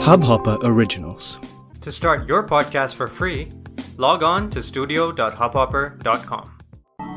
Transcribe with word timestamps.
Hubhopper 0.00 0.56
Originals. 0.62 1.38
To 1.82 1.92
start 1.92 2.28
your 2.28 2.42
podcast 2.44 2.94
for 2.94 3.08
free, 3.08 3.50
log 3.98 4.22
on 4.24 4.48
to 4.50 4.62
studio.hubhopper.com. 4.62 6.44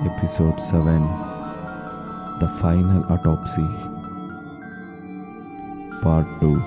Episode 0.04 0.60
7 0.60 1.02
The 2.40 2.50
Final 2.58 3.04
Autopsy 3.06 3.68
Part 6.02 6.28
2 6.42 6.56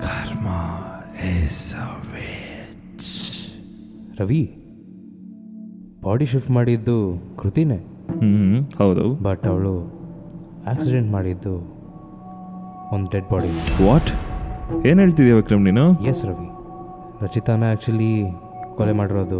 Karma 0.00 0.60
is 1.30 1.56
a 1.76 1.88
witch. 2.10 3.08
Ravi 4.20 4.40
body 6.02 6.26
shift 6.26 6.50
ಮಾಡಿದ್ದು 6.56 6.96
ಕೃತಿನೇ 7.40 7.78
ಹ್ಮ್ 8.20 8.56
ಹೌದು 8.80 9.04
but 9.26 9.44
ಅವಳು 9.46 9.74
accident 10.71 11.09
ಮಾಡಿದ್ದು 11.11 11.53
ಒಂದು 12.91 13.07
dead 13.13 13.27
body 13.31 13.49
what 13.85 14.09
ಏನು 14.87 14.99
ಹೇಳ್ತಿದ್ಯಾ 15.01 15.35
ವಿಕ್ರಮ್ 15.35 15.63
ನೀನು? 15.65 15.85
S 16.11 16.21
Ravi 16.25 16.47
ರಚಿತಾನ 17.21 17.63
actually 17.69 18.11
ಕೊಲೆ 18.77 18.93
ಮಾಡಿರೋದು 18.93 19.39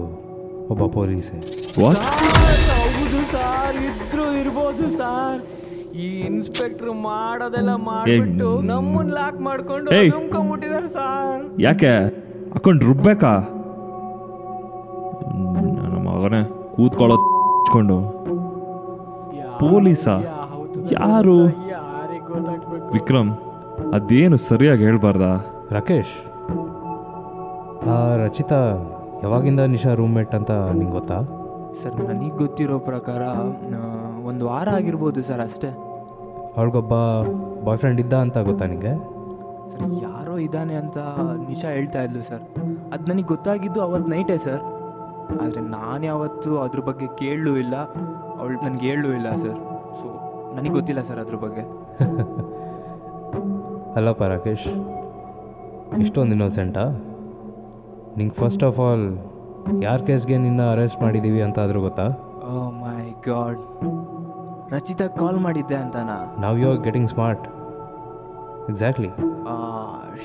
ಒಬ್ಬ 0.72 0.84
ಪೊಲೀಸೇ. 0.94 1.38
ವಾಟ್ 1.82 2.02
ಹೌದು 2.72 3.22
ಸರ್ 3.32 3.78
ಇದ್ರು 3.86 4.26
ಇರ್ಬೋದು 4.42 4.86
ಸರ್ 4.98 5.40
ಈ 5.96 6.08
ಇನ್ಸ್ಪೆಕ್ಟರ್ 6.28 6.92
ಮಾಡೋದೆಲ್ಲ 7.06 7.72
ಮಾಡ್ಬಿಟ್ಟು 7.88 8.50
ನಮ್ಮನ್ನ 8.70 9.10
ಲಾಕ್ 9.14 9.40
ಮಾಡ್ಕೊಂಡು 9.42 9.90
ಏಯ್. 9.98 10.12
ನುಂಕೊಂಡ್ಬಿಟ್ಟಿದಾರೆ 10.14 10.90
ಸರ್ 10.90 11.42
ಯಾಕೆ? 11.62 11.92
ಹಾಕೊಂಡು 12.54 12.86
ರುಬ್ಬೇಕಾ? 12.86 13.34
ಹ್ಮ್, 15.26 15.48
ನನ್ನ 15.78 15.96
ಮಗನೇ 16.08 16.42
ಕೂತ್ಕೊಳ್ಳೋ 16.76 17.18
ಹಚ್ಕೊಂಡು 17.56 17.98
ಪೊಲೀಸಾ? 19.62 20.16
ಯಾರು? 20.92 21.36
ವಿಕ್ರಮ್ 22.96 23.32
ಅದೇನು 23.98 24.38
ಸರಿಯಾಗಿ 24.50 24.84
ಹೇಳ್ಬಾರ್ದಾ? 24.88 25.32
ರಾಕೇಶ್ 25.76 26.16
ಆ 27.94 27.98
ರಚಿತಾ 28.24 28.60
ಯಾವಾಗಿಂದ 29.24 29.62
ನಿಶಾ 29.76 29.94
ರೂಮ್ಮೇಟ್ 30.00 30.34
ಅಂತ 30.40 30.52
ನಿಂಗೆ 30.78 30.94
ಗೊತ್ತಾ? 30.98 31.18
ಸರ್ 31.82 31.96
ನನಗೆ 32.10 32.36
ಗೊತ್ತಿರೋ 32.44 32.76
ಪ್ರಕಾರ 32.90 33.22
ಒಂದು 34.30 34.44
ವಾರ 34.50 34.68
ಆಗಿರ್ಬೋದು 34.80 35.22
ಸರ್ 35.30 35.42
ಅಷ್ಟೇ. 35.48 35.72
ಅವ್ಳಿಗೊಬ್ಬ 36.58 36.94
ಬಾಯ್ 37.66 37.80
ಫ್ರೆಂಡ್ 37.82 38.00
ಇದ್ದ 38.04 38.14
ಅಂತ 38.26 38.38
ಗೊತ್ತಾ 38.50 38.66
ನಿಂಗೆ? 38.74 38.94
ಸರ್ 39.74 39.94
ಯಾರೋ 40.04 40.36
ಇದ್ದಾನೆ 40.46 40.76
ಅಂತ 40.84 40.98
ನಿಶಾ 41.50 41.70
ಹೇಳ್ತಾ 41.78 42.02
ಇದ್ಲು 42.08 42.24
ಸರ್. 42.30 42.44
ಅದು 42.94 43.04
ನನಗೆ 43.12 43.28
ಗೊತ್ತಾಗಿದ್ದು 43.34 43.82
ಅವತ್ತು 43.88 44.10
ನೈಟೇ 44.16 44.38
ಸರ್. 44.48 44.64
ಆದರೆ 45.44 45.62
ನಾನು 45.78 46.04
ಯಾವತ್ತು 46.06 46.50
ಅದ್ರ 46.62 46.80
ಬಗ್ಗೆ 46.90 47.08
ಕೇಳಲೂ 47.22 47.54
ಇಲ್ಲ 47.58 47.76
ಅವಳು 48.40 48.58
ನನಗೆ 48.66 48.86
ಹೇಳಲೂ 48.90 49.12
ಇಲ್ಲ 49.20 49.30
ಸರ್. 49.44 49.60
ಸೊ 50.00 50.08
ನನಗೆ 50.56 50.74
ಗೊತ್ತಿಲ್ಲ 50.78 51.02
ಸರ್ 51.04 51.22
ಅದ್ರ 51.24 51.38
ಬಗ್ಗೆ. 51.44 51.64
ಅಲ್ಲಪ್ಪ 53.98 54.24
ರಾಕೇಶ್ 54.32 54.68
ಇಷ್ಟೊಂದು 56.00 56.34
ಇನ್ನೋಸೆಂಟಾ 56.36 56.84
ನಿಂಗೆ 58.18 58.36
ಫಸ್ಟ್ 58.40 58.64
ಆಫ್ 58.64 58.80
ಆಲ್ 58.86 59.04
ಯಾರ 59.84 60.00
ಕೇಸ್ಗೆ 60.08 60.38
ನಿನ್ನ 60.38 60.62
ಅರೆಸ್ಟ್ 60.72 61.00
ಮಾಡಿದ್ದೀವಿ 61.04 61.42
ಅಂತ 61.42 61.58
ಆದರೂ 61.60 61.82
ಗೊತ್ತಾ? 61.82 62.06
ಓ 62.48 62.54
ಮೈ 62.80 62.98
ಗಾಡ್ 63.28 63.62
ರಚಿತಾ 64.74 65.08
ಕಾಲ್ 65.20 65.40
ಮಾಡಿದ್ದೆ 65.40 65.78
ಅಂತನಾ? 65.84 66.18
ನಾವು 66.44 66.56
you 66.62 66.68
are 66.72 66.82
getting 66.86 67.10
smart 67.10 67.46
exactly 68.70 69.12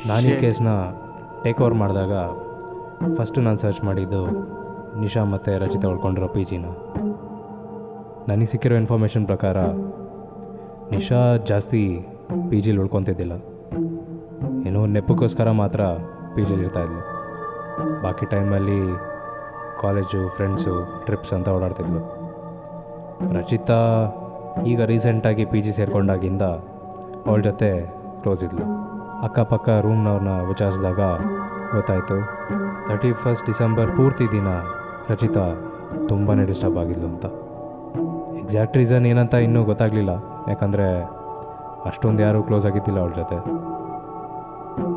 ನಾನು 0.08 0.24
ಈ 0.28 0.36
ಕೇಸ್ನ 0.40 0.70
ಟೇಕ್ 1.44 1.60
ಓವರ್ 1.60 1.76
ಮಾಡಿದಾಗ 1.82 2.14
ಫಸ್ಟು 3.18 3.40
ನಾನು 3.40 3.58
ಸರ್ಚ್ 3.58 3.82
ಮಾಡಿದ್ದು 3.84 4.22
ನಿಶಾ 5.00 5.24
ಮತ್ತು 5.32 5.58
ರಚಿತ 5.58 5.84
ಉಳ್ಕೊಂಡಿರೋ 5.86 6.28
ಪಿ 6.28 6.44
ಜಿನ 6.44 6.66
ನನಗೆ 8.28 8.50
ಸಿಕ್ಕಿರೋ 8.52 8.76
ಇನ್ಫಾರ್ಮೇಷನ್ 8.82 9.26
ಪ್ರಕಾರ 9.26 9.58
ನಿಶಾ 10.92 11.20
ಜಾಸ್ತಿ 11.36 11.80
ಪಿ 12.50 12.60
ಜಿಲಿ 12.60 12.78
ಉಳ್ಕೊತಿದ್ದಿಲ್ಲ. 12.78 13.34
ಏನೋ 14.68 14.80
ನೆಪಕ್ಕೋಸ್ಕರ 14.86 15.50
ಮಾತ್ರ 15.50 15.80
ಪಿ 16.34 16.42
ಜಿಲಿ 16.44 16.62
ಇರ್ತಾಯಿದ್ಲು 16.62 17.02
ಬಾಕಿ 18.02 18.26
ಟೈಮಲ್ಲಿ 18.26 18.80
ಕಾಲೇಜು, 19.82 20.20
ಫ್ರೆಂಡ್ಸು, 20.36 20.74
ಟ್ರಿಪ್ಸ್ 21.04 21.32
ಅಂತ 21.32 21.48
ಓಡಾಡ್ತಿದ್ಲು. 21.48 22.00
ರಚಿತಾ 23.36 23.80
ಈಗ 24.66 24.82
ರೀಸೆಂಟಾಗಿ 24.82 25.44
ಪಿ 25.44 25.60
ಜಿ 25.62 25.72
ಸೇರ್ಕೊಂಡಾಗಿಂದ 25.72 26.44
ಅವಳ 27.28 27.40
ಜೊತೆ 27.40 27.70
ಕ್ಲೋಸ್ 28.22 28.44
ಇದ್ಲು. 28.44 28.64
ಅಕ್ಕಪಕ್ಕ 29.22 29.68
ರೂಮ್ನವ್ರನ್ನ 29.68 30.34
ವಿಚಾರಿಸಿದಾಗ 30.48 31.00
ಗೊತ್ತಾಯಿತು 31.74 32.18
ತರ್ಟಿ 32.88 33.12
ಫಸ್ಟ್ 33.12 33.46
ಡಿಸೆಂಬರ್ 33.46 33.90
ಪೂರ್ತಿ 33.96 34.26
ದಿನ 34.32 34.48
ರಚಿತಾ 35.10 35.44
ತುಂಬಾ 36.08 36.34
ಡಿಸ್ಟರ್ಬ್ 36.34 36.78
ಆಗಿದ್ಲು 36.78 37.06
ಅಂತ. 37.06 37.26
ಎಕ್ಸಾಕ್ಟ್ 38.48 38.76
ರೀಸನ್ 38.76 39.06
ಏನಂತ 39.06 39.34
ಇನ್ನೂ 39.34 39.64
ಗೊತ್ತಾಗಲಿಲ್ಲ. 39.64 40.10
ಯಾಕಂದರೆ 40.48 41.02
ಅಷ್ಟೊಂದು 41.84 42.22
ಯಾರೂ 42.22 42.42
ಕ್ಲೋಸ್ 42.42 42.66
ಆಗಿದ್ದಿಲ್ಲ 42.66 43.00
ಅವಳ 43.00 43.10
ಜೊತೆ. 43.10 43.36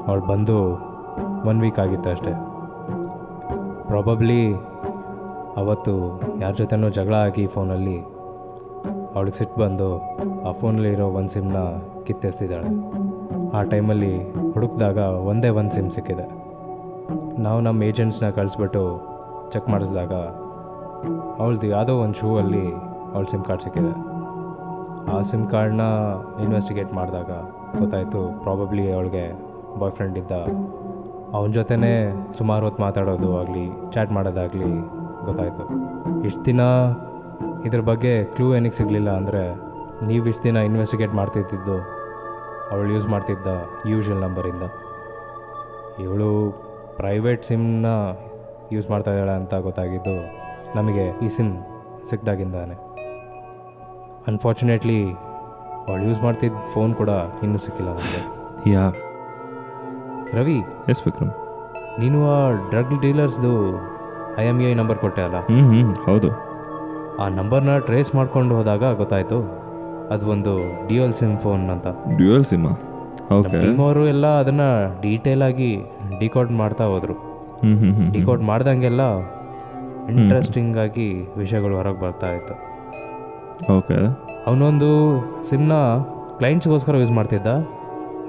ಅವಳು 0.08 0.22
ಬಂದು 0.22 0.74
ಒನ್ 1.50 1.62
ವೀಕ್ 1.62 1.80
ಆಗಿತ್ತು 1.80 2.10
ಅಷ್ಟೇ. 2.10 2.32
ಪ್ರಾಬಬ್ಲಿ 3.88 4.54
ಅವತ್ತು 5.58 5.94
ಯಾರ 6.40 6.52
ಜೊತೆನೂ 6.52 6.90
ಜಗಳ 6.90 7.14
ಆಗಿ 7.14 7.48
ಫೋನಲ್ಲಿ 7.48 7.98
ಅವಳಿಗೆ 9.16 9.38
ಸಿಟ್ಟು 9.38 9.62
ಬಂದು 9.62 9.90
ಆ 10.50 10.52
ಫೋನಲ್ಲಿರೋ 10.52 11.08
ಒಂದು 11.08 11.30
ಸಿಮ್ನ 11.30 11.56
ಕಿತ್ತೆಸ್ತಿದ್ದಾಳೆ. 12.04 12.70
ಆ 13.58 13.64
ಟೈಮಲ್ಲಿ 13.64 14.34
ಹುಡುಕಿದಾಗ 14.52 14.98
ಒಂದೇ 14.98 15.50
ಒಂದು 15.50 15.72
ಸಿಮ್ 15.72 15.92
ಸಿಕ್ಕಿದೆ. 15.92 16.28
ನಾವು 17.42 17.62
ನಮ್ಮ 17.62 17.84
ಏಜೆಂಟ್ಸ್ನ 17.84 18.30
ಕಳಿಸ್ಬಿಟ್ಟು 18.30 18.86
ಚೆಕ್ 19.52 19.70
ಮಾಡಿಸಿದಾಗ 19.70 20.14
ಅವಳದು 21.42 21.68
ಯಾವುದೋ 21.68 21.94
ಒಂದು 21.96 22.14
ಶೂ 22.14 22.38
ಅಲ್ಲಿ 22.38 22.91
ಅವಳ 23.14 23.24
ಸಿಮ್ 23.32 23.44
ಕಾರ್ಡ್ 23.48 23.64
ಸಿಕ್ಕಿದೆ. 23.66 23.94
ಆ 25.14 25.16
ಸಿಮ್ 25.30 25.46
ಕಾರ್ಡ್ನ 25.54 25.84
ಇನ್ವೆಸ್ಟಿಗೇಟ್ 26.44 26.92
ಮಾಡಿದಾಗ 27.00 27.32
ಗೊತ್ತಾಯಿತು 27.82 28.22
ಪ್ರಾಬಬ್ಲಿ 28.44 28.86
ಅವಳಿಗೆ 28.98 29.24
ಬಾಯ್ 29.82 29.94
ಫ್ರೆಂಡ್ 29.98 30.18
ಇದ್ದ. 30.22 30.34
ಅವನ 31.36 31.50
ಜೊತೆನೇ 31.60 31.94
ಸುಮಾರು 32.40 32.64
ಹೊತ್ತು 32.68 32.82
ಮಾತಾಡೋದು 32.86 33.30
ಆಗಲಿ 33.42 33.66
ಚಾಟ್ 33.94 34.12
ಮಾಡೋದಾಗಲಿ 34.18 34.72
ಗೊತ್ತಾಯಿತು. 35.28 35.64
ಇಷ್ಟು 36.28 36.44
ದಿನ 36.50 36.62
ಇದ್ರ 37.68 37.82
ಬಗ್ಗೆ 37.90 38.14
ಕ್ಲೂ 38.36 38.48
ಏನಕ್ಕೆ 38.58 38.78
ಸಿಗಲಿಲ್ಲ 38.80 39.10
ಅಂದರೆ 39.20 39.44
ನೀವು 40.10 40.24
ಇಷ್ಟು 40.32 40.44
ದಿನ 40.50 40.58
ಇನ್ವೆಸ್ಟಿಗೇಟ್ 40.70 41.14
ಮಾಡ್ತಿದ್ದಿದ್ದು 41.20 41.78
ಅವಳು 42.72 42.90
ಯೂಸ್ 42.96 43.08
ಮಾಡ್ತಿದ್ದ 43.14 43.48
ಯೂಶ್ವಲ್ 43.92 44.22
ನಂಬರಿಂದ 44.26 44.66
ಇವಳು 46.04 46.30
ಪ್ರೈವೇಟ್ 47.00 47.44
ಸಿಮ್ನ 47.50 47.88
ಯೂಸ್ 48.76 48.88
ಮಾಡ್ತಾ 48.92 49.12
ಇದ್ದಾಳೆ 49.16 49.34
ಅಂತ 49.42 49.54
ಗೊತ್ತಾಗಿದ್ದು 49.68 50.16
ನಮಗೆ 50.78 51.06
ಈ 51.26 51.30
ಸಿಮ್ 51.38 51.54
ಸಿಕ್ಕಿದಾಗಿಂದಾನೆ 52.10 52.76
ಅನ್ಫಾರ್ಚುನೇಟ್ಲಿ 54.30 55.00
ಅವಳು 55.88 56.02
ಯೂಸ್ 56.08 56.24
ಮಾಡ್ತಿದ್ದ 56.24 56.58
ಫೋನ್ 56.74 56.94
ಕೂಡ 56.96 57.12
ಇನ್ನೂ 57.44 57.58
ಸಿಕ್ಕಿಲ್ಲ 57.58 57.90
ನನಗೆ. 57.90 58.22
ಯಾ 58.74 58.84
ರವಿ? 60.38 60.58
ಎಸ್ 60.92 61.02
ವಿಕ್ರಮ್ 61.06 61.32
ನೀನು 62.00 62.20
ಆ 62.34 62.52
ಡ್ರಗ್ 62.70 63.02
ಡೀಲರ್ಸ್ದು 63.02 63.52
ಐ 64.42 64.46
ಎಂ 64.46 64.62
ಐ 64.62 64.74
ನಂಬರ್ 64.74 64.98
ಕೊಟ್ಟೆ 64.98 65.22
ಅಲ್ಲ? 65.22 65.40
ಹ್ಞೂ 65.50 65.64
ಹ್ಞೂ 65.72 65.94
ಹೌದು. 66.06 66.30
ಆ 67.24 67.28
ನಂಬರ್ನ 67.28 67.78
ಟ್ರೇಸ್ 67.78 68.16
ಮಾಡ್ಕೊಂಡು 68.16 68.56
ಹೋದಾಗ 68.56 68.84
ಗೊತ್ತಾಯಿತು. 69.02 69.40
ಅದು 70.12 70.30
ಒಂದು 70.30 70.54
ಡ್ಯೂಯಲ್ 70.88 71.14
ಸಿಮ್ 71.14 71.38
ಫೋನ್ 71.38 71.70
ಅಂತ. 71.70 71.88
ಡ್ಯೂಯಲ್ 72.16 72.44
ಸಿಮ್ 72.44 72.68
ಅವರು 73.86 74.08
ಎಲ್ಲ 74.08 74.28
ಅದನ್ನು 74.40 75.02
ಡೀಟೇಲ್ 75.02 75.42
ಆಗಿ 75.42 75.72
ಡಿಕೋಡ್ 76.20 76.52
ಮಾಡ್ತಾ 76.52 76.86
ಹೋದರು. 76.86 77.14
ಹ್ಞೂ 77.62 77.76
ಹ್ಞೂ 77.82 77.92
ಹ್ಞೂ 77.94 78.12
ಡಿಕೋಡ್ 78.12 78.42
ಮಾಡ್ದಂಗೆಲ್ಲ 78.42 79.02
ಇಂಟ್ರೆಸ್ಟಿಂಗ್ 80.10 80.78
ಆಗಿ 80.78 81.10
ವಿಷಯಗಳು 81.38 81.76
ಹೊರಗೆ 81.76 82.02
ಬರ್ತಾ 82.02 82.30
ಇತ್ತು. 82.32 82.71
ಓಕೆ. 83.70 83.98
ಅವನೊಂದು 84.46 84.90
ಸಿಮ್ನ 85.50 85.74
ಕ್ಲೈಂಟ್ಸ್ಗೋಸ್ಕರ 86.38 86.96
ಯೂಸ್ 86.96 87.12
ಮಾಡ್ತಿದ್ದ. 87.12 87.48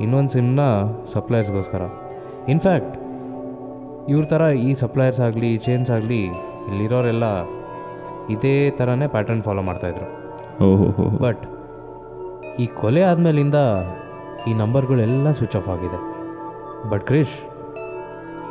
ಇನ್ನೊಂದು 0.00 0.28
ಸಿಮ್ನ 0.28 0.60
ಸಪ್ಲೈಯರ್ಸ್ಗೋಸ್ಕರ 1.12 1.82
ಇನ್ಫ್ಯಾಕ್ಟ್ 2.48 2.96
ಇವ್ರ 4.08 4.24
ಥರ 4.24 4.42
ಈ 4.52 4.74
ಸಪ್ಲೈಯರ್ಸ್ 4.74 5.20
ಆಗಲಿ 5.20 5.58
ಚೇನ್ಸ್ 5.58 5.90
ಆಗಲಿ 5.90 6.22
ಇಲ್ಲಿರೋರೆಲ್ಲ 6.68 7.24
ಇದೇ 8.28 8.70
ಥರನೇ 8.70 9.06
ಪ್ಯಾಟರ್ನ್ 9.06 9.42
ಫಾಲೋ 9.42 9.62
ಮಾಡ್ತಾಯಿದ್ರು 9.62 10.08
ಓಹೋ 10.64 11.04
ಬಟ್ 11.08 11.44
ಈ 12.58 12.66
ಕೊಲೆ 12.66 13.02
ಆದಮೇಲಿಂದ 13.02 13.54
ಈ 14.48 14.54
ನಂಬರ್ಗಳೆಲ್ಲ 14.54 15.30
ಸ್ವಿಚ್ 15.30 15.56
ಆಫ್ 15.56 15.68
ಆಗಿದೆ. 15.68 15.98
ಬಟ್ 16.90 17.04
ಕ್ರಿಶ್ 17.04 17.36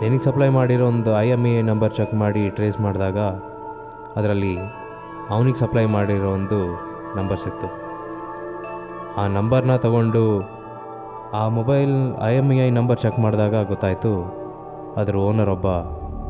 ನಿನಗೆ 0.02 0.24
ಸಪ್ಲೈ 0.24 0.50
ಮಾಡಿರೋ 0.50 0.88
ಒಂದು 0.88 1.18
I 1.18 1.28
M 1.28 1.46
E 1.46 1.62
number 1.62 1.94
check 1.94 2.14
ಮಾಡಿ 2.14 2.50
ಟ್ರೇಸ್ 2.50 2.82
ಮಾಡಿದಾಗ 2.82 3.18
ಅದರಲ್ಲಿ 4.16 4.58
ಅವನಿಗೆ 5.32 5.60
ಸಪ್ಲೈ 5.60 5.86
ಮಾಡಿರೋ 5.86 6.32
ಒಂದು 6.32 6.60
ನಂಬರ್ 7.18 7.38
ಸಿಕ್ತು. 7.38 7.68
ಆ 9.22 9.28
ನಂಬರ್ನ 9.28 9.76
ತಗೊಂಡು 9.76 10.24
ಆ 11.34 11.48
mobile 11.48 12.18
I 12.24 12.36
M 12.36 12.52
E 12.52 12.68
I 12.68 12.70
number 12.70 13.00
check 13.00 13.20
ಮಾಡಿದಾಗ 13.20 13.68
ಗೊತ್ತಾಯಿತು 13.68 14.12
ಅದರ 14.98 15.16
ಓನರ್ 15.16 15.50
ಒಬ್ಬ 15.50 15.68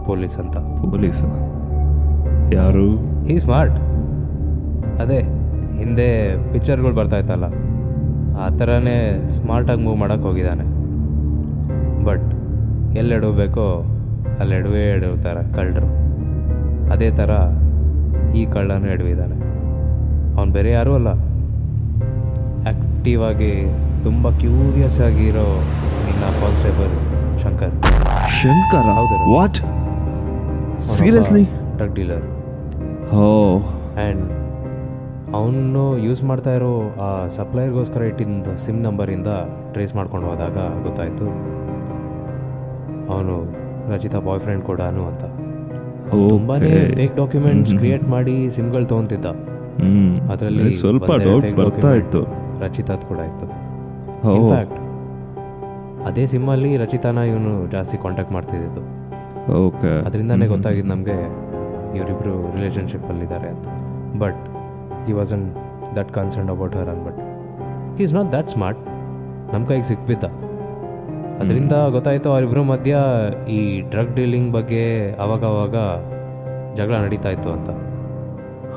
ಪೊಲೀಸ್ 0.06 0.38
ಅಂತ. 0.38 0.57
ಪೊಲೀಸ್? 0.57 1.24
ಯಾರು? 2.53 2.88
ಈ 3.25 3.38
ಸ್ಮಾರ್ಟ್ 3.38 3.80
ಅದೇ 5.01 5.19
ಹಿಂದೆ 5.77 6.07
ಪಿಕ್ಚರ್ಗಳು 6.53 6.95
ಬರ್ತಾ 6.95 7.18
ಇತ್ತಲ್ಲ 7.18 7.44
ಆ 8.39 8.50
ಥರನೇ 8.50 9.30
ಸ್ಮಾರ್ಟಾಗಿ 9.30 9.83
ಮೂವ್ 9.83 9.98
ಮಾಡೋಕ್ಕೆ 9.98 10.27
ಹೋಗಿದ್ದಾನೆ. 10.27 10.63
ಬಟ್ 12.03 12.27
ಎಲ್ಲಿ 12.98 13.15
ಎಡಬೇಕೋ 13.15 13.83
ಅಲ್ಲಿ 14.39 14.56
ಎಡವೇ 14.56 14.83
ಎಡವ್ತಾರೆ 14.89 15.53
ಕಳ್ಳರು. 15.53 15.89
ಅದೇ 16.92 17.12
ಥರ 17.12 17.31
ಈ 18.36 18.45
ಕಳ್ಳನೂ 18.45 18.88
ಎಡವಿದ್ದಾನೆ 18.88 19.36
ಅವನು 20.38 20.51
ಬೇರೆ 20.51 20.72
ಯಾರೂ 20.72 20.94
ಅಲ್ಲ. 20.94 21.07
ಆಕ್ಟಿವ್ 21.07 22.89
ಆ್ಯಕ್ಟಿವ್ 23.01 23.24
ಆಗಿ 23.24 23.74
ತುಂಬ 24.04 24.30
ಕ್ಯೂರಿಯಸ್ 24.30 25.00
ಆಗಿರೋ 25.00 25.45
ನಿನ್ನ 26.06 26.22
ಕಾನ್ಸ್ಟೇಬಲ್ 26.22 26.94
ಶಂಕರ್. 27.44 27.74
ಶಂಕರ್? 28.30 28.83
ಹೌದು. 28.83 29.36
ವಾಟ್ 29.36 29.56
ಸೀರಿಯಸ್ಲಿ 30.81 31.44
ಡ್ರಗ್ 31.78 31.95
ಡೀಲರ್ 31.95 32.24
ಹೋ. 33.10 33.57
ಆ್ಯಂಡ್ 33.57 34.31
ಅವನು 35.36 35.98
ಯೂಸ್ 35.98 36.24
ಮಾಡ್ತಾ 36.24 36.54
ಇರೋ 36.54 36.95
ಆ 37.01 37.27
ಸಪ್ಲೈರ್ಗೋಸ್ಕರ 37.27 38.01
ಇಟ್ಟಿದ್ದ 38.01 38.57
ಸಿಮ್ 38.66 38.81
ನಂಬರಿಂದ 38.84 39.27
ಟ್ರೇಸ್ 39.72 39.95
ಮಾಡ್ಕೊಂಡು 39.95 40.27
ಹೋದಾಗ 40.27 40.57
ಗೊತ್ತಾಯಿತು. 40.57 41.25
ಅವನು 43.13 43.56
ರಚಿತಾ 43.92 44.19
ಬಾಯ್ 44.19 44.39
ಫ್ರೆಂಡ್ 44.39 44.63
ಕೂಡ 44.63 44.81
ಅಂತ. 44.81 45.50
ತುಂಬಾ 46.12 46.56
ಫೇಕ್ 47.00 47.16
ಡಾಕ್ಯುಮೆಂಟ್ಸ್ 47.18 47.74
ಕ್ರಿಯೇಟ್ 47.75 48.06
ಮಾಡಿ 48.08 48.50
ಸಿಮ್ಗಳು 48.50 48.86
ತೊಗೊಂತಿದ್ದ. 48.86 49.25
ಅದರಲ್ಲಿ 50.31 50.74
ಸ್ವಲ್ಪ 50.74 51.12
ಡೌಟ್ 51.24 51.50
ಬರ್ತಾ 51.56 51.92
ಇತ್ತು. 51.94 52.22
ರಚಿತಾದ್ 52.62 53.06
ಕೂಡ 53.10 53.19
ಇತ್ತು. 53.31 53.48
ಇನ್ಫ್ಯಾಕ್ಟ್ 54.36 54.78
ಅದೇ 56.10 56.25
ಸಿಮ್ಮಲ್ಲಿ 56.25 56.78
ರಚಿತಾನ 56.78 57.18
ಇವನು 57.18 57.72
ಜಾಸ್ತಿ 57.72 57.98
ಕಾಂಟ್ಯಾಕ್ಟ್ 57.98 58.34
ಮಾಡ್ತಿದ್ದು 58.34 58.84
ಓಕೆ. 59.66 59.92
ಅದರಿಂದನೇ 60.06 60.46
ಗೊತ್ತಾಗಿದ್ದು 60.46 60.90
ನಮಗೆ 60.90 61.18
ಇವರಿಬ್ಬರು 61.98 62.34
ರಿಲೇಷನ್ಶಿಪ್ಪಲ್ಲಿದ್ದಾರೆ 62.56 63.48
ಅಂತ 63.48 63.68
ಬಟ್ 64.19 64.42
ಈ 65.10 65.13
and 65.34 65.46
that 65.96 66.12
concern 66.12 66.50
about 66.50 66.75
her 66.75 66.90
and 66.90 67.04
but 67.08 67.19
he 67.98 68.04
is 68.04 68.13
not 68.13 68.30
that 68.31 68.50
smart 68.50 68.81
ನಮ್ಮ 69.54 69.63
ಕೈಗೆ 69.66 69.84
ಸಿಕ್ಬಿದ್ದ. 69.84 70.25
ಅದರಿಂದ 71.42 71.76
ಗೊತ್ತಾಯಿತು 71.96 72.28
ಅವರಿಬ್ಬರ 72.34 72.62
ಮಧ್ಯ 72.72 72.94
ಈ 73.50 73.60
ಡ್ರಗ್ 73.92 74.14
ಡೀಲಿಂಗ್ 74.16 74.52
ಬಗ್ಗೆ 74.58 74.84
ಅವಾಗ 75.24 75.44
ಅವಾಗ 75.52 75.76
ಜಗಳ 76.78 76.96
ನಡೀತಾ 77.06 77.30
ಇತ್ತು 77.36 77.50
ಅಂತ. 77.56 77.70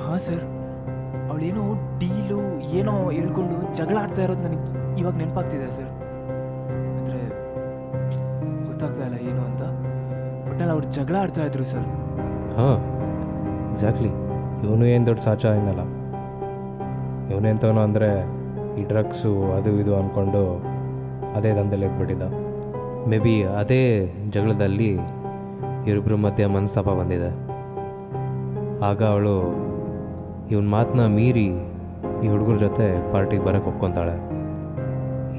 ಹಾಂ 0.03 0.19
ಸರ್ 0.27 0.45
ಅವಳೇನೋ 1.31 1.65
ಡೀಲು 2.01 2.41
ಏನೋ 2.79 2.95
ಹೇಳ್ಕೊಂಡು 3.17 3.57
ಜಗಳ 3.79 3.97
ಆಡ್ತಾ 4.05 4.23
ಇರೋದು 4.27 4.43
ನನಗೆ 4.47 4.65
ಇವಾಗ 5.01 5.15
ನೆನಪಾಗ್ತಿದೆ 5.23 5.69
ಸರ್. 5.77 5.93
ಅಂದರೆ 6.91 7.21
ಗೊತ್ತಾಗ್ತಾ 8.69 9.03
ಇಲ್ಲ 9.09 9.17
ಏನು 9.31 9.43
ಅಂತ. 9.49 9.63
ಒಟ್ಟಲ್ಲಿ 10.49 10.73
ಅವ್ರು 10.77 10.87
ಜಗಳ 10.99 11.17
ಆಡ್ತಾ 11.23 11.45
ಇದ್ರು 11.51 11.67
ಸರ್. 11.75 11.89
ಹಾಂ 12.59 12.79
ಎಕ್ಸಾಕ್ಟ್ಲಿ 13.73 14.13
ಇವನು 14.65 14.85
ಏನು 14.95 15.07
ದೊಡ್ಡ 15.09 15.21
ಸಾಚ 15.29 15.45
ಏನಲ್ಲ 15.61 15.83
ಇವನೆಂತವನು 17.33 17.81
ಅಂದರೆ 17.81 18.11
ಈ 18.81 18.85
ಡ್ರಗ್ಸು 18.91 19.33
ಅದು 19.57 19.71
ಇದು 19.83 19.93
ಅಂದ್ಕೊಂಡು 20.01 20.43
ಅದೇ 21.39 21.51
ದಂಧೆಲಿ 21.59 21.87
ಎದ್ಬಿಟ್ಟಿದ್ದ 21.89 22.25
ಮೇ 23.09 23.19
ಬಿ 23.19 23.43
ಅದೇ 23.61 23.83
ಜಗಳದಲ್ಲಿ 24.31 24.91
ಇವರಿಬ್ಬರ 25.87 26.15
ಮಧ್ಯೆ 26.15 26.47
ಮನಸ್ತಾಪ 26.47 26.89
ಬಂದಿದೆ. 26.89 27.31
ಆಗ 28.85 29.01
ಅವಳು 29.05 29.35
ಇವನ 30.51 30.67
ಮಾತನ್ನ 30.69 31.07
ಮೀರಿ 31.17 31.49
ಈ 32.25 32.29
ಹುಡುಗರ 32.33 32.57
ಜೊತೆ 32.57 32.87
ಪಾರ್ಟಿಗೆ 33.13 33.45
ಬರೋಕ್ಕೆ 33.45 33.71
ಒಪ್ಕೊತಾಳೆ. 33.71 34.17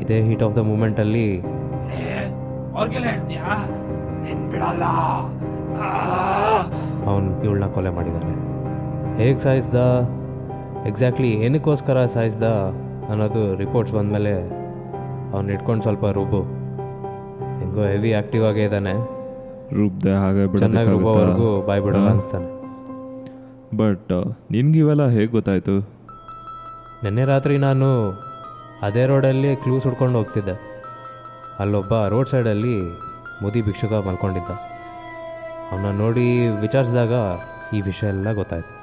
ಇದೇ 0.02 0.18
ಹೀಟ್ 0.28 0.44
ಆಫ್ 0.44 0.56
ದ 0.56 0.58
ಮೂಮೆಂಟಲ್ಲಿ 0.58 1.28
ಅವನು 7.10 7.30
ಇವಳನ್ನ 7.44 7.68
ಕೊಲೆ 7.76 7.90
ಮಾಡಿದ್ದಾನೆ 7.90 8.36
ಹೇಗೆ 9.24 9.40
ಸಾಯಿಸ್ದ? 9.40 9.80
ಎಕ್ಸಾಕ್ಟ್ಲಿ 10.88 11.32
ಏನಕ್ಕೋಸ್ಕರ 11.46 12.06
ಸಾಯಿಸ್ದ 12.06 12.44
ಅನ್ನೋದು 13.10 13.44
ರಿಪೋರ್ಟ್ಸ್ 13.58 13.96
ಬಂದಮೇಲೆ 13.96 14.36
ಅವ್ನು 15.36 15.50
ಇಟ್ಕೊಂಡು 15.54 15.84
ಸ್ವಲ್ಪ 15.84 16.06
ರುಬ್ಬು. 16.06 16.42
ಹೆಂಗೋ 17.76 17.88
ಹೆವಿ 17.92 18.14
ಆಕ್ಟಿವ್ 18.14 18.44
ಆಗೇ 18.46 18.64
ಇದ್ದಾನೆ. 18.64 18.92
ರುಬ್ದೆ 19.76 20.12
ಹಾಗೆ 20.12 20.58
ಚೆನ್ನಾಗಿ 20.58 20.90
ರುಬ್ಬೋವರೆಗೂ 20.90 21.62
ಬಾಯ್ 21.68 21.82
ಬಿಡೋಲ್ಲ 21.82 22.10
ಅನಿಸ್ತಾನೆ. 22.10 22.48
ಬಟ್ 23.78 24.12
ನಿನ್ಗೆ 24.52 24.80
ಇವೆಲ್ಲ 24.80 25.08
ಹೇಗೆ 25.08 25.26
ಗೊತ್ತಾಯ್ತು? 25.26 25.76
ನಿನ್ನೆ 27.04 27.24
ರಾತ್ರಿ 27.26 27.58
ನಾನು 27.58 27.88
ಅದೇ 28.82 29.06
ರೋಡಲ್ಲಿ 29.06 29.56
ಕ್ಲೂಸ್ 29.56 29.84
ಹುಡ್ಕೊಂಡು 29.84 30.18
ಹೋಗ್ತಿದ್ದೆ. 30.18 30.56
ಅಲ್ಲೊಬ್ಬ 31.60 31.94
ರೋಡ್ 32.08 32.30
ಸೈಡಲ್ಲಿ 32.30 32.78
ಮುದಿ 33.44 33.62
ಭಿಕ್ಷುಕ 33.62 33.94
ಮಲ್ಕೊಂಡಿದ್ದ. 34.08 34.52
ಅವನ್ನ 35.72 35.98
ನೋಡಿ 35.98 36.48
ವಿಚಾರಿಸಿದಾಗ 36.62 37.14
ಈ 37.76 37.82
ವಿಷಯ 37.82 38.08
ಎಲ್ಲ 38.08 38.34
ಗೊತ್ತಾಯ್ತು. 38.34 38.74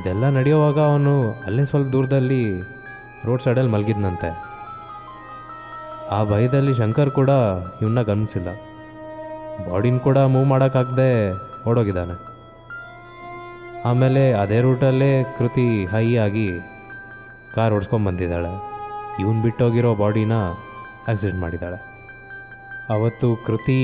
ಇದೆಲ್ಲ 0.00 0.24
ನಡೆಯುವಾಗ 0.28 0.78
ಅವನು 0.80 1.16
ಅಲ್ಲೇ 1.46 1.64
ಸ್ವಲ್ಪ 1.64 1.90
ದೂರದಲ್ಲಿ 1.90 2.44
ರೋಡ್ 3.26 3.42
ಸೈಡಲ್ಲಿ 3.42 3.72
ಮಲಗಿದ್ನಂತೆ. 3.72 4.49
ಆ 6.10 6.24
ಭಯದಲ್ಲಿ 6.24 6.72
ಶಂಕರ್ 6.74 7.10
ಕೂಡ 7.10 7.30
ಇವನ್ನ 7.82 8.00
ಗಮನಿಸಿಲ್ಲ. 8.02 8.50
ಬಾಡಿನ 9.70 9.98
ಕೂಡ 9.98 10.18
ಮೂವ್ 10.32 10.46
ಮಾಡೋಕ್ಕಾಗದೆ 10.46 11.10
ಓಡೋಗಿದ್ದಾನೆ. 11.68 12.16
ಆಮೇಲೆ 13.84 14.32
ಅದೇ 14.32 14.58
ರೂಟಲ್ಲೇ 14.60 15.10
ಕೃತಿ 15.38 15.66
ಹೈ 15.92 16.06
ಆಗಿ 16.16 16.48
ಕಾರ್ 17.54 17.74
ಓಡಿಸ್ಕೊಂಡು 17.74 18.06
ಬಂದಿದ್ದಾಳೆ. 18.06 18.52
ಇವನ್ 19.20 19.42
ಬಿಟ್ಟೋಗಿರೋ 19.42 19.92
ಬಾಡಿನ 19.94 20.34
ಆಕ್ಸಿಡೆಂಟ್ 21.08 21.40
ಮಾಡಿದ್ದಾಳೆ. 21.40 21.78
ಅವತ್ತು 22.94 23.28
ಕೃತಿ 23.46 23.78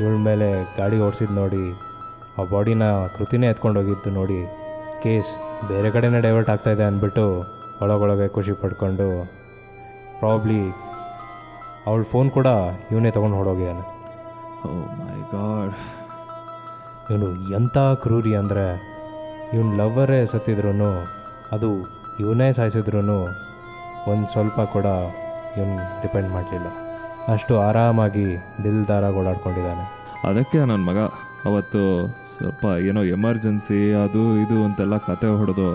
ಇವಳ 0.00 0.16
ಮೇಲೆ 0.24 0.48
ಗಾಡಿ 0.78 0.98
ಓಡಿಸಿದ್ದು 1.06 1.34
ನೋಡಿ, 1.34 1.64
ಆ 2.38 2.44
ಬಾಡಿನ 2.52 2.84
ಕೃತಿನೇ 3.16 3.46
ಎತ್ಕೊಂಡು 3.46 3.80
ಹೋಗಿದ್ದು 3.80 4.10
ನೋಡಿ 4.10 4.40
ಕೇಸ್ 5.02 5.30
ಬೇರೆ 5.68 5.90
ಕಡೆನೇ 5.90 6.20
ಡೈವರ್ಟ್ 6.20 6.50
ಆಗ್ತಾಯಿದೆ 6.50 6.84
ಅಂದ್ಬಿಟ್ಟು 6.84 7.24
ಒಳಗೊಳಗೆ 7.82 8.28
ಖುಷಿ 8.28 8.52
ಪಡ್ಕೊಂಡು 8.62 9.08
ಪ್ರಾಬ್ಲಿ 10.18 10.60
ಅವಳ 11.88 12.02
ಫೋನ್ 12.12 12.28
ಕೂಡ 12.36 12.48
ಇವನೇ 12.92 13.10
ತೊಗೊಂಡು 13.16 13.36
ಹೊಡೋಗಿದ್ದಾನೆ. 13.40 13.84
ಓ 14.66 14.70
ಮೈ 15.00 15.18
ಗಾಡ್ 15.34 15.74
ಇವನು 17.10 17.28
ಎಂಥ 17.58 17.76
ಕ್ರೂರಿ 18.04 18.32
ಅಂದರೆ 18.40 18.66
ಇವನು 19.54 19.70
ಲವ್ವರೇ 19.80 20.18
ಸತ್ತಿದ್ರು 20.32 20.72
ಅದು 21.56 21.70
ಇವನೇ 22.22 22.48
ಸಾಯಿಸಿದ್ರು 22.58 23.00
ಒಂದು 24.12 24.26
ಸ್ವಲ್ಪ 24.32 24.58
ಕೂಡ 24.74 24.86
ಇವನು 25.56 25.76
ಡಿಪೆಂಡ್ 26.02 26.30
ಮಾಡಲಿಲ್ಲ. 26.34 26.68
ಅಷ್ಟು 27.34 27.52
ಆರಾಮಾಗಿ 27.68 28.26
ದಿಲ್ದಾರಾಗಿ 28.64 29.16
ಓಡಾಡ್ಕೊಂಡಿದ್ದಾನೆ. 29.20 29.84
ಅದಕ್ಕೆ 30.28 30.58
ನನ್ನ 30.70 30.82
ಮಗ 30.90 30.98
ಅವತ್ತು 31.48 31.80
ಸ್ವಲ್ಪ 32.36 32.64
ಏನೋ 32.88 33.00
ಎಮರ್ಜೆನ್ಸಿ 33.16 33.80
ಅದು 34.04 34.22
ಇದು 34.42 34.56
ಅಂತೆಲ್ಲ 34.66 34.96
ಕತೆ 35.08 35.28
ಹೊಡೆದು 35.40 35.68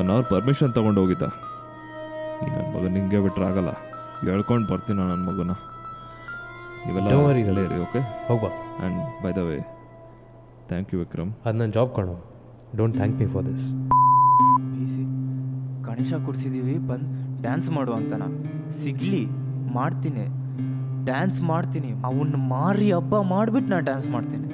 ಒನ್ 0.00 0.10
ಅವರ್ 0.14 0.26
ಪರ್ಮಿಷನ್ 0.32 0.72
ತೊಗೊಂಡು 0.78 1.00
ಹೋಗಿದ್ದ. 1.02 1.26
ಈ 2.44 2.48
ನನ್ನ 2.54 2.66
ಮಗ 2.74 2.84
ನಿಂಗೆ 2.96 3.20
ಬಿಟ್ರೆ 3.24 3.46
ಆಗಲ್ಲ. 3.50 3.72
ಹೇಳ್ಕೊಂಡು 4.26 4.66
ಬರ್ತೀನಿ 4.72 4.98
ನನ್ನ 5.10 5.22
ಮಗುನ. 5.28 5.52
ಇವೆಲ್ಲ 6.88 7.08
ಓಕೆ 7.84 8.00
ಹೋಗ್ಬಾ. 8.28 8.50
And 8.78 8.98
by 9.22 9.30
the 9.38 9.42
way 9.48 9.58
thank 10.70 10.88
you 10.94 10.98
Vikram 11.02 11.30
ಅದು 11.46 11.56
ನನ್ನ 11.60 11.70
ಜಾಬ್ 11.76 11.90
ಕಣೋ. 11.96 12.16
Don't 12.78 12.96
thank 13.00 13.16
me 13.20 13.26
for 13.34 13.46
this 13.48 13.64
C 14.94 15.04
Ganesha 15.88 16.12
ಕೊಡ್ಸಿದ್ದೀವಿ 16.26 16.74
ಬಂದು 16.90 17.08
ಡ್ಯಾನ್ಸ್ 17.44 17.68
ಮಾಡು 17.76 17.92
ಅಂತನ. 17.98 18.24
ಸಿಗ್ಲಿ 18.82 19.22
ಮಾಡ್ತೀನಿ. 19.76 20.24
ಡ್ಯಾನ್ಸ್ 21.08 21.40
ಮಾಡ್ತೀನಿ. 21.50 21.90
ಅವನ್ನ 22.08 22.36
ಮಾರಿ 22.54 22.88
ಹಬ್ಬ 22.96 23.20
ಮಾಡಿಬಿಟ್ಟು 23.34 23.68
ನಾನು 23.72 23.84
ಡ್ಯಾನ್ಸ್ 23.90 24.08
ಮಾಡ್ತೀನಿ. 24.14 24.48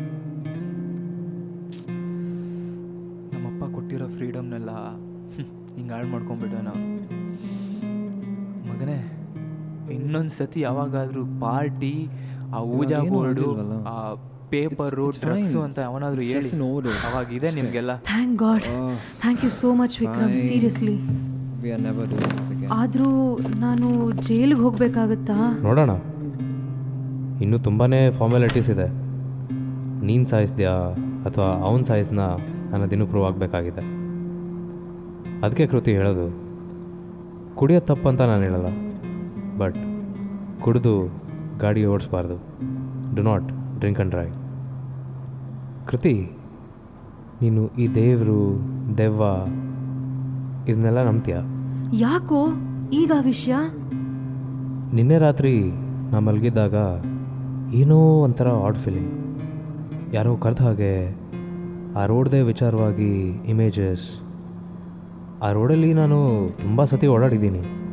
ನಮ್ಮಪ್ಪ 3.33 3.63
ಕೊಟ್ಟಿರೋ 3.77 4.09
ಫ್ರೀಡಮ್ನೆಲ್ಲ 4.17 4.71
ಹಿಂಗೆ 5.77 5.93
ಹಾಳು 5.95 6.09
ಮಾಡ್ಕೊಂಬಿಟ್ಟೆ 6.15 6.63
ನಾವು 6.71 6.83
ಮಗನೇ 8.71 8.99
ಇನ್ನೊಂದು 9.97 10.31
ಸತಿ 10.39 10.61
ಯಾವಾಗಾದರೂ 10.61 11.25
ಪಾರ್ಟಿ 11.41 12.09
ಆ 12.55 12.61
ಊಜಾ 12.61 13.01
ಬೋರ್ಡು? 13.01 13.49
ಆ 13.93 14.15
ಪೇಪರು 14.51 15.11
ಡ್ರಗ್ಸು 15.11 15.61
ಅಂತ 15.61 15.79
ಅವನಾದರೂ 15.81 16.21
ಹೇಳಿ. 16.21 16.51
ಅವಾಗ 17.09 17.33
ಇದೆ 17.33 17.51
ನಿಮಗೆಲ್ಲ? 17.51 17.97
Thank 17.97 18.37
God 18.43 18.67
thank 19.23 19.45
you 19.45 19.51
so 19.51 19.75
much 19.75 19.97
Vikram 20.03 20.39
seriously 20.39 20.97
we 21.65 21.71
are 21.73 21.83
never 21.85 22.05
doing 22.09 22.33
this 22.39 22.49
again. 22.55 22.71
ಆದರೂ 22.71 23.39
ನಾನು 23.39 23.87
ಜೈಲಿಗೆ 24.13 24.61
ಹೋಗಬೇಕಾಗುತ್ತಾ? 24.61 25.37
ನೋಡೋಣ. 25.67 25.93
ಇನ್ನೂ 27.45 27.59
ತುಂಬಾ 27.59 27.87
ಫಾರ್ಮಾಲಿಟೀಸ್ 28.19 28.71
ಇದೆ. 28.71 28.87
ನೀನು 30.09 30.27
ಸಾಯಿಸ್ದ್ಯಾ 30.27 30.73
ಅಥವಾ 31.29 31.49
ಅವನು 31.67 31.85
ಸಾಯಿಸ್ನ 31.85 32.21
ಅನ್ನೋದಿನ್ನೂ 32.73 33.07
ಪ್ರೂವ್ 33.07 33.27
ಆಗಬೇಕಾಗಿದೆ. 33.27 33.85
ಅದಕ್ಕೆ 35.45 35.67
ಕೃತಿ 35.67 35.93
ಹೇಳೋದು 35.93 36.27
ಕುಡಿಯೋ 37.55 37.81
ತಪ್ಪಂತ 37.81 38.21
ನಾನು 38.21 38.43
ಹೇಳಲ್ಲ. 38.43 38.71
ಬಟ್ 39.59 39.79
ಕುಡಿದು 40.63 40.95
ಗಾಡಿ 41.59 41.87
ಓಡಿಸ್ಬಾರ್ದು. 41.87 42.37
Do 43.17 43.23
not 43.23 43.49
drink 43.79 44.01
and 44.01 44.11
drive 44.11 44.35
Kriti 45.87 46.31
ನೀನು 47.43 47.69
ಈ 47.69 47.95
ದೇವರು 47.95 48.39
ದೆವ್ವ 48.99 49.23
ಇದನ್ನೆಲ್ಲ 50.69 51.03
ನಂಬ್ತೀಯ? 51.03 51.37
ಯಾಕೋ 51.93 52.41
ಈಗ 52.93 53.13
ವಿಷಯ? 53.23 53.55
ನಿನ್ನೆ 54.95 55.19
ರಾತ್ರಿ 55.19 55.55
ನಾ 56.11 56.19
ಮಲಗಿದ್ದಾಗ 56.19 56.75
ಏನೋ 57.75 57.99
ಒಂಥರ 58.23 58.49
ಆಡ್ 58.49 58.79
ಫೀಲಿಂಗ್ 58.79 59.13
ಯಾರೋ 60.15 60.37
ಕರೆದ 60.37 60.61
ಹಾಗೆ 60.61 60.93
ಆ 61.95 62.05
ರೋಡ್ದೇ 62.07 62.41
ವಿಚಾರವಾಗಿ 62.41 63.11
ಇಮೇಜಸ್ 63.29 64.07
ಆ 65.43 65.53
ರೋಡಲ್ಲಿ 65.53 65.93
ನಾನು 65.93 66.19
ತುಂಬ 66.63 66.85
ಸತಿ 66.85 67.07
ಓಡಾಡಿದ್ದೀನಿ. 67.07 67.84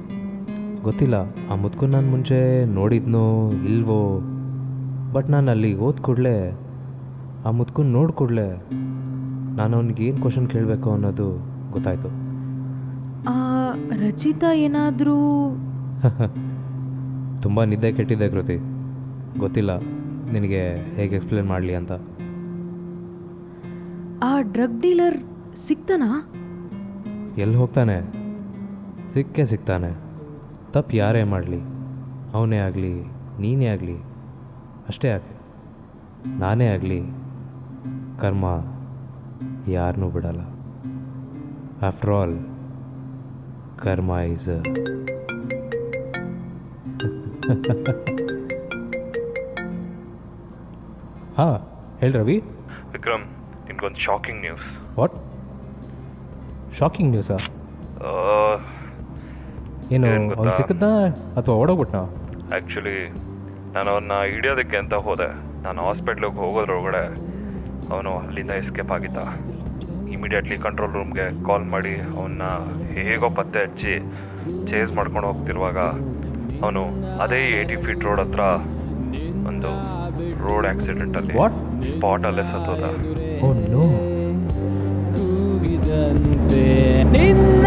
ಗೊತ್ತಿಲ್ಲ. 0.84 1.16
ಆ 1.52 1.56
ಮುದ್ಕು 1.56 1.86
ನಾನು 1.86 2.12
ಮುಂಚೆ 2.12 2.66
ನೋಡಿದ್ನೋ 2.66 3.52
ಇಲ್ವೋ? 3.52 4.22
ಬಟ್ 5.14 5.30
ನಾನು 5.30 5.52
ಅಲ್ಲಿ 5.52 5.74
ಹೋದ 5.74 5.96
ಕೂಡಲೇ 5.96 6.58
ಆ 7.46 7.52
ಮುದ್ಕು 7.52 7.84
ನೋಡಿ 7.84 8.14
ಕೂಡಲೇ 8.14 8.62
ನಾನು 9.58 9.78
ಅವ್ನಿಗೆ 9.78 10.06
ಏನು 10.06 10.22
ಕ್ವಶನ್ 10.22 10.48
ಕೇಳಬೇಕು 10.50 10.92
ಅನ್ನೋದು 10.92 11.40
ಗೊತ್ತಾಯಿತು. 11.72 12.08
ಆ, 13.30 13.72
ರಚಿತಾ 14.06 14.54
ಏನಾದರೂ? 14.54 15.50
ತುಂಬ 17.42 17.64
ನಿದ್ದೆ 17.64 17.92
ಕೆಟ್ಟಿದ್ದೆ 17.92 18.30
ಕೃತಿ. 18.30 18.60
ಗೊತ್ತಿಲ್ಲ 19.40 19.80
ನಿನಗೆ 20.34 20.76
ಹೇಗೆ 20.96 21.16
ಎಕ್ಸ್ಪ್ಲೇನ್ 21.16 21.48
ಮಾಡಲಿ 21.48 21.76
ಅಂತ. 21.76 21.92
ಆ 24.24 24.42
ಡ್ರಗ್ 24.42 24.82
ಡೀಲರ್ 24.82 25.18
ಸಿಗ್ತಾನಾ 25.68 26.28
ಎಲ್ಲಿ 27.38 27.56
ಹೋಗ್ತಾನೆ? 27.56 28.02
ಸಿಕ್ಕೇ 29.14 29.46
ಸಿಗ್ತಾನೆ 29.46 30.11
ತಪ್ಪು 30.76 30.94
ಯಾರೇ 30.96 31.22
ಮಾಡಲಿ 31.32 31.62
ಅವನೇ 32.38 32.60
ಆಗಲಿ 32.66 32.92
ನೀನೇ 33.44 33.68
ಆಗಲಿ 33.74 33.96
ಅಷ್ಟೇ 34.90 35.08
ಯಾಕೆ 35.14 35.34
ನಾನೇ 36.42 36.68
ಆಗಲಿ 36.76 37.00
ಕರ್ಮ 38.22 38.46
ಯಾರನ್ನೂ 39.76 40.08
ಬಿಡಲ್ಲ. 40.16 40.42
ಆಫ್ಟರ್ 41.88 42.12
ಆಲ್ 42.20 42.36
ಕರ್ಮ 43.84 44.20
ಈಸ್ 44.34 44.50
ಹಾಂ 51.38 51.56
ಹೇಳಿ 52.02 52.14
ರವಿ. 52.20 52.38
ವಿಕ್ರಮ್ 52.96 53.26
ನಿನ್ಗೊಂದು 53.68 54.02
ಶಾಕಿಂಗ್ 54.08 54.42
ನ್ಯೂಸ್ 54.46 54.68
ವಾಟ್ 55.00 55.16
ಶಾಕಿಂಗ್ 56.80 57.12
ನ್ಯೂಸಾ 57.16 57.38
ಏನು? 59.96 60.08
ಅವ್ನು 60.38 60.52
ಸಿಕ್ಕದ್ನ 60.60 60.88
ಅಥವಾ 61.40 61.56
ಓಡೋಗ್ಬಿಟ್ನಾ? 61.62 62.02
ಆ್ಯಕ್ಚುಲಿ 62.56 62.98
ನಾನು 63.76 63.90
ಅವನ್ನ 63.94 64.14
ಹಿಡಿಯೋದಕ್ಕೆ 64.34 64.78
ಅಂತ 64.82 64.96
ಹೋದೆ. 65.08 65.30
ನಾನು 65.66 65.80
ಹಾಸ್ಪಿಟ್ಲಿಗೆ 65.88 66.40
ಹೋಗೋದ್ರೊಳಗಡೆ 66.44 67.04
ಅವನು 67.94 68.12
ಅಲ್ಲಿಂದ 68.22 68.54
ಎಸ್ಕೇಪ್ 68.62 68.92
ಆಗಿದ್ದ. 68.96 69.22
ಇಮಿಡಿಯೇಟ್ಲಿ 70.16 70.58
ಕಂಟ್ರೋಲ್ 70.66 70.96
ರೂಮ್ಗೆ 70.98 71.26
ಕಾಲ್ 71.48 71.66
ಮಾಡಿ 71.74 71.94
ಅವನ್ನ 72.16 72.44
ಹೇಗೋ 73.08 73.30
ಪತ್ತೆ 73.38 73.60
ಹಚ್ಚಿ 73.66 73.94
ಚೇಸ್ 74.70 74.92
ಮಾಡ್ಕೊಂಡು 74.98 75.28
ಹೋಗ್ತಿರುವಾಗ 75.30 75.80
ಅವನು 76.64 76.82
ಅದೇ 77.24 77.40
ಏಯ್ಟಿ 77.58 77.78
ಫೀಟ್ 77.84 78.04
ರೋಡ್ 78.08 78.22
ಹತ್ರ 78.24 78.42
ಒಂದು 79.52 79.72
ರೋಡ್ 80.46 80.68
ಆಕ್ಸಿಡೆಂಟಲ್ಲಿ 80.72 81.36
ಸ್ಪಾಟ್ 81.92 82.26
ಅಲ್ಲೇ 82.30 82.46
ಸತ್ತೋದ 82.52 82.84
ನಿನ್ನ 87.16 87.66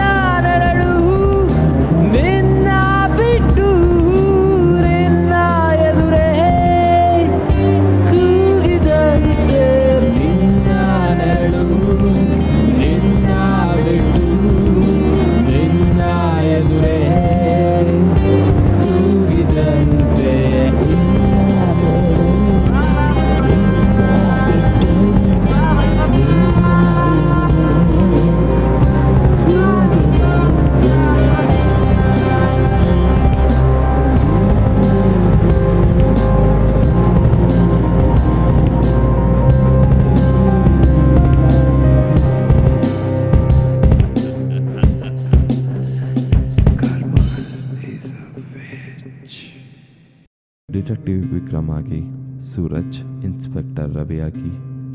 ಇನ್ಸ್ಪೆಕ್ಟರ್ 53.74 53.96
ರವಿಯಾಗಿ, 53.98 54.50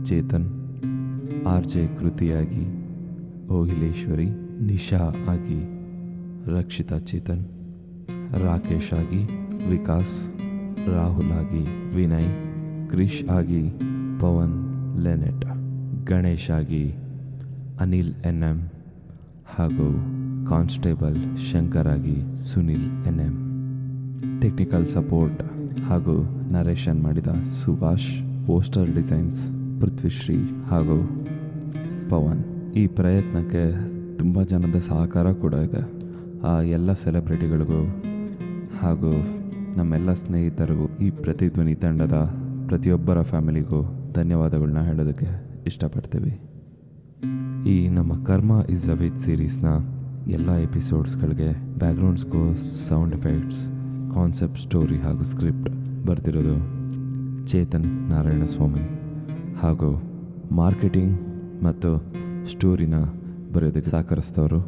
ಚೇತನ್, 0.07 0.45
ಆರ್ 1.45 1.65
ಜೆ 1.65 1.81
ಕೃತಿಯಾಗಿ, 1.99 2.61
ಓಹಿಲೇಶ್ವರಿ, 3.51 4.27
ನಿಶಾ 4.61 5.01
ಆಗಿ, 5.27 5.57
ರಕ್ಷಿತಾ 6.55 6.97
ಚೇತನ್, 6.99 7.41
ರಾಕೇಶ್ 8.43 8.91
ಆಗಿ, 8.93 9.19
ವಿಕಾಸ್, 9.69 10.13
ರಾಹುಲ್ 10.87 11.33
ಆಗಿ, 11.39 11.63
ವಿನಯ್, 11.95 12.31
ಕ್ರಿಶ್ 12.87 13.19
ಆಗಿ, 13.29 13.61
ಪವನ್, 14.21 14.55
ಲೆನೆಟ್, 15.03 15.45
ಗಣೇಶ್ 16.05 16.49
ಆಗಿ, 16.59 16.85
ಅನಿಲ್ 17.79 18.13
ಎನ್ 18.25 18.41
ಎಂ 18.51 18.61
ಹಾಗೂ 19.57 19.89
ಕಾನ್ಸ್ಟೇಬಲ್ 20.49 21.19
ಶಂಕರ್ 21.51 21.91
ಆಗಿ, 21.97 22.17
Sunil 22.47 22.87
N 23.11 23.21
M 23.27 23.35
technical 24.39 24.89
support 24.95 25.43
ಹಾಗೂ 25.89 26.17
ನರೇಷನ್ 26.53 27.03
ಮಾಡಿದ 27.03 27.31
ಸುಭಾಷ್. 27.59 28.11
ಪೋಸ್ಟರ್ 28.49 28.95
ಡಿಸೈನ್ಸ್ 28.95 29.39
ಪೃಥ್ವಿಶ್ರೀ 29.81 30.37
ಹಾಗೂ 30.69 30.97
ಪವನ್ 32.09 32.73
ಈ 32.73 32.87
ಪ್ರಯತ್ನಕ್ಕೆ 32.87 33.63
ತುಂಬ 34.17 34.43
ಜನದ 34.43 34.79
ಸಹಕಾರ 34.79 35.31
ಕೂಡ 35.31 35.53
ಇದೆ. 35.53 35.81
ಆ 36.41 36.61
ಎಲ್ಲ 36.61 36.93
ಸೆಲೆಬ್ರಿಟಿಗಳಿಗೂ 36.93 37.81
ಹಾಗೂ 38.81 39.11
ನಮ್ಮೆಲ್ಲ 39.77 40.13
ಸ್ನೇಹಿತರಿಗೂ 40.13 40.97
ಈ 41.01 41.09
ಪ್ರತಿಧ್ವನಿ 41.09 41.75
ತಂಡದ 41.75 42.13
ಪ್ರತಿಯೊಬ್ಬರ 42.67 43.21
ಫ್ಯಾಮಿಲಿಗೂ 43.21 44.11
ಧನ್ಯವಾದಗಳನ್ನ 44.13 44.81
ಹೇಳೋದಕ್ಕೆ 44.81 45.29
ಇಷ್ಟಪಡ್ತೀವಿ. 45.65 46.39
ಈ 47.69 47.87
ನಮ್ಮ 47.87 48.23
ಕರ್ಮ 48.23 48.51
ಇಸ್ 48.69 48.89
ಅ 48.89 48.93
ವಿತ್ 48.93 49.19
ಸೀರೀಸ್ನ 49.19 49.67
ಎಲ್ಲ 50.27 50.55
ಎಪಿಸೋಡ್ಸ್ಗಳಿಗೆ 50.55 51.77
background 51.77 52.19
score 52.19 52.57
sound 52.57 53.15
effects 53.15 53.67
concept 54.13 54.57
story 54.57 54.97
ಹಾಗೂ 54.97 55.23
ಸ್ಕ್ರಿಪ್ಟ್ 55.23 55.69
ಬರೆದಿರೋದು 56.07 56.78
ಚೇತನ್ 57.49 58.09
ನಾರಾಯಣಸ್ವಾಮಿ 58.09 58.83
ಹಾಗೂ 59.61 59.89
ಮಾರ್ಕೆಟಿಂಗ್ 60.51 61.15
ಮತ್ತು 61.63 61.89
ಸ್ಟೋರಿನ 62.51 62.95
ಬರೆಯೋದಕ್ಕೆ 63.53 63.89
ಸಹಕರಿಸ್ತವರು 63.89 64.59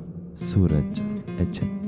ಸೂರಜ್ 0.51 0.99
ಎಚ್ 1.41 1.59
ಎನ್. 1.63 1.80